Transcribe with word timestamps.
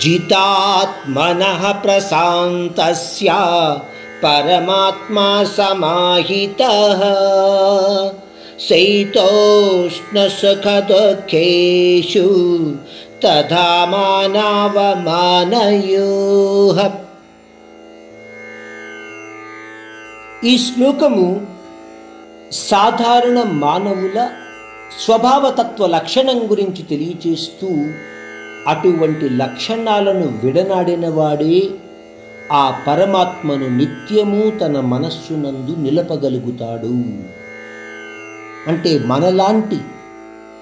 जितात्मनः 0.00 1.62
प्रशान्तस्य 1.82 3.28
परमात्मा 4.24 5.28
समाहितः 5.56 7.00
శైతోష్ణసుఖదుఃఖేషు 10.86 12.26
తథా 13.24 13.68
మానవమానయోః 13.92 14.38
ఈ 20.44 20.54
శ్లోకము 20.58 21.26
సాధారణ 22.62 23.38
మానవుల 23.62 24.18
స్వభావతత్వ 25.04 25.86
లక్షణం 25.94 26.40
గురించి 26.50 26.82
తెలియచేస్తూ 26.82 27.70
అటువంటి 28.69 29.29
లక్షణాలను 29.29 30.39
విడనాడిన 30.43 31.09
వాడే 31.09 31.69
ఆ 32.51 32.81
పరమాత్మను 32.87 33.77
నిత్యము 33.77 34.49
తన 34.49 34.79
మనస్సునందు 34.79 35.81
నిలపగలుగుతాడు. 35.81 36.93
అంటే 38.67 38.99
మనలాంటి 38.99 39.77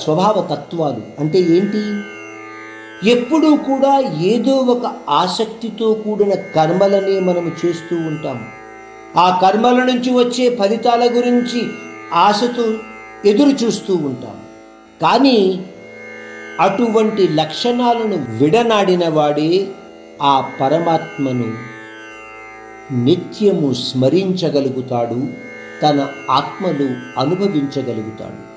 స్వభావ 0.00 0.48
తత్వాలు 0.50 1.20
అంటే 1.20 1.38
ఏంటి? 1.38 1.82
ఎప్పుడూ 3.10 3.56
కూడా 3.56 4.00
ఏదో 4.00 4.56
ఒక 4.56 4.92
ఆసక్తితో 5.08 5.94
కూడిన 5.94 6.34
కర్మలనే 6.34 7.20
మనము 7.20 7.66
చేస్తూ 7.66 7.96
ఉంటాము 7.96 8.44
ఆ 9.18 9.38
కర్మల 9.42 9.84
నుంచి 9.84 10.10
వచ్చే 10.10 10.56
ఫలితాల 10.56 11.10
గురించి 11.12 11.62
ఆశతో 12.14 12.78
ఎదురు 13.24 13.48
చూస్తూ 13.48 13.94
ఉంటాం. 13.94 14.36
కానీ 15.02 15.66
అటువంటి 16.60 17.28
లక్షణాలను 17.28 18.26
విడనాడిన 18.28 19.08
వాడే 19.08 19.66
ఆ 20.22 20.52
పరమాత్మను 20.60 21.54
నిత్యము 23.04 23.72
స్మరించగలుగుతాడు 23.72 25.28
తన 25.82 26.08
ఆత్మను 26.30 27.20
అనుభవించగలుగుతాడు. 27.20 28.52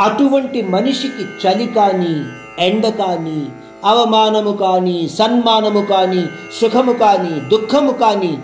అటువంటి 0.00 0.62
మనిషికి 0.62 1.22
చలి 1.22 1.66
కానీ 1.66 2.24
ఎండ 2.58 2.88
కానీ 2.88 3.48
అవమానము 3.84 4.56
కానీ 4.56 5.08
సన్మానము 5.08 5.80
కానీ 5.80 6.26
సుఖము 6.60 6.92
కానీ 6.92 7.40
దుఃఖము 7.48 7.92
కానీ 7.92 8.38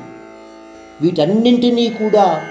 వీటన్నింటినీ 1.01 1.89
కూడా 1.89 2.45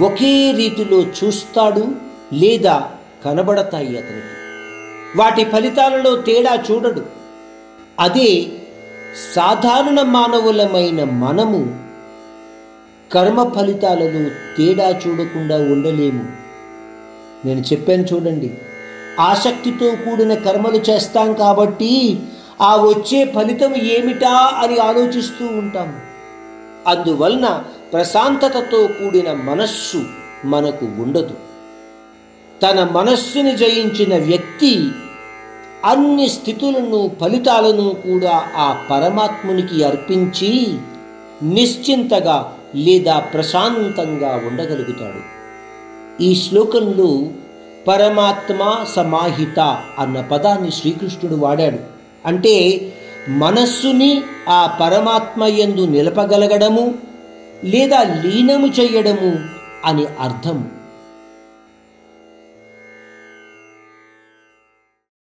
ఒకే 0.00 0.52
రీతిలో 0.52 1.00
చూస్తాడు 1.00 1.84
లేదా 2.32 2.90
కనబడతాయి 3.24 3.98
అతనికి. 3.98 4.45
వాటి 5.16 5.44
ఫలితాలలో 5.44 6.16
తేడా 6.16 6.64
చూడడు. 6.70 7.02
అదే 8.00 8.46
సాధారణ 9.34 10.02
మానవులమైన 10.02 11.04
మనము 11.04 11.60
కర్మ 13.12 13.52
ఫలితాలలో 13.56 14.28
తేడా 14.56 14.88
చూడకుండా 14.88 15.56
ఉండలేము. 15.56 16.24
నేను 17.46 17.60
చెప్పాను 17.60 18.02
చూడండి 18.02 18.54
ఆసక్తితో 19.20 19.88
కూడిన 20.04 20.34
కర్మలు 20.34 20.76
చేస్తాం 20.76 21.32
కాబట్టి 21.32 22.20
ఆ 22.60 22.76
వచ్చే 22.76 23.32
ఫలితం 23.36 23.76
ఏమిటా 23.76 24.34
అని 24.58 24.78
ఆలోచిస్తూ 24.78 25.46
ఉంటాము 25.46 25.98
అందువలన 26.86 27.64
ప్రశాంతతతో 27.92 28.86
కూడిన 28.86 29.32
మనస్సు 29.32 30.04
మనకు 30.44 30.86
ఉండదు. 31.02 31.34
తన 32.62 32.88
మనస్సుని 32.92 33.56
జయించిన 33.56 34.16
వ్యక్తి 34.16 34.72
అన్ని 35.84 36.28
స్థితులను 36.28 37.10
ఫలితాలను 37.20 37.94
కూడా 37.94 38.44
ఆ 38.56 38.84
పరమాత్మునికి 38.90 39.84
అర్పించి 39.84 40.74
నిశ్చింతగా 41.42 42.52
లేదా 42.74 43.18
ప్రశాంతంగా 43.18 44.42
ఉండగలుగుతాడు. 44.46 45.36
ఈ 46.22 46.34
శ్లోకంలో 46.34 47.26
పరమాత్మ 47.88 48.84
సమాహిత 48.96 49.82
అన్న 49.98 50.20
పదాన్ని 50.20 50.72
శ్రీకృష్ణుడు 50.72 51.36
వాడాడు. 51.36 51.78
అంటే 52.26 52.88
మనస్సుని 53.28 54.22
ఆ 54.48 54.78
పరమాత్మ 54.80 55.44
ఎందు 55.44 55.86
నిలపగలగడము 55.86 56.94
లేదా 57.64 58.02
లీనము 58.02 58.66
చేయడము 58.66 59.36
అని 59.84 60.06
అర్థం. 60.20 60.68